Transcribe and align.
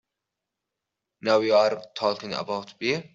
Now 1.21 1.41
you 1.41 1.53
are 1.53 1.79
talking 1.95 2.33
about 2.33 2.73
beer! 2.79 3.03